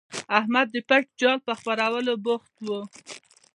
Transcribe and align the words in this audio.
احمد 0.39 0.67
د 0.71 0.75
پټ 0.87 1.03
جال 1.19 1.39
په 1.47 1.51
خپرولو 1.59 2.13
بوخت 2.25 2.53
وو. 2.65 2.79